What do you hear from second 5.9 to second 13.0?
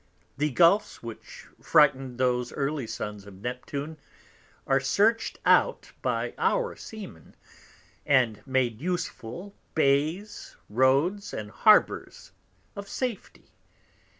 by our Seamen, and made useful Bays, Roads, and Harbours of